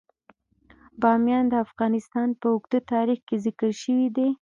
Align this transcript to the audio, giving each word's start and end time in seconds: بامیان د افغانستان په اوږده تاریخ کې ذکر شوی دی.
بامیان 1.01 1.45
د 1.49 1.53
افغانستان 1.65 2.27
په 2.39 2.47
اوږده 2.53 2.79
تاریخ 2.93 3.19
کې 3.27 3.35
ذکر 3.45 3.69
شوی 3.81 4.07
دی. 4.15 4.29